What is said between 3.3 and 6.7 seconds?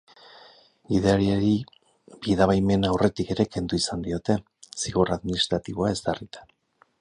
ere kendu izan diote, zigor administratiboa ezarrita.